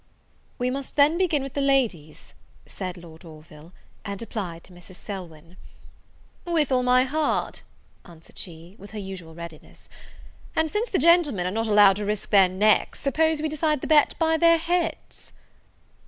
"We 0.57 0.71
must 0.71 0.95
then 0.95 1.15
begin 1.19 1.43
with 1.43 1.53
the 1.53 1.61
ladies," 1.61 2.33
said 2.65 2.97
Lord 2.97 3.23
Orville; 3.23 3.71
and 4.03 4.19
applied 4.19 4.63
to 4.63 4.73
Mrs. 4.73 4.95
Selwyn. 4.95 5.57
"With 6.43 6.71
all 6.71 6.81
my 6.81 7.03
heart," 7.03 7.61
answered 8.03 8.35
she, 8.39 8.75
with 8.79 8.89
her 8.89 8.97
usual 8.97 9.35
readiness; 9.35 9.89
"and, 10.55 10.71
since 10.71 10.89
the 10.89 10.97
gentlemen 10.97 11.45
are 11.45 11.51
not 11.51 11.67
allowed 11.67 11.97
to 11.97 12.05
risk 12.05 12.31
their 12.31 12.49
necks, 12.49 12.99
suppose 12.99 13.43
we 13.43 13.47
decide 13.47 13.81
the 13.81 13.85
bet 13.85 14.15
by 14.17 14.37
their 14.37 14.57
heads?" 14.57 15.33